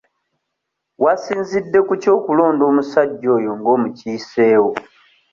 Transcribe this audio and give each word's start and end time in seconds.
Wasinzidde 1.03 1.79
ku 1.87 1.93
ki 2.01 2.09
okulonda 2.17 2.63
omusajja 2.71 3.27
oyo 3.37 3.51
nga 3.57 3.69
omukiisewo? 3.75 4.71